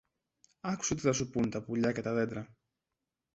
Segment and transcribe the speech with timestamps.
[0.61, 2.55] άκουσε τι θα σου πουν τα πουλιά και τα δέντρα